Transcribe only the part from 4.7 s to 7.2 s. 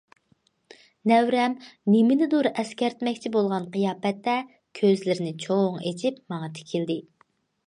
كۆزلىرىنى چوڭ ئېچىپ ماڭا تىكىلدى.